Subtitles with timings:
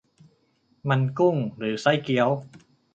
[0.89, 2.29] มัน 'กุ้ง' หรือ 'ไส้เกี๊ยว'?